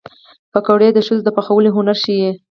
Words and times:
پکورې 0.53 0.89
د 0.93 0.99
ښځو 1.07 1.23
د 1.25 1.29
پخلي 1.37 1.69
هنر 1.75 1.97
ښيي 2.03 2.29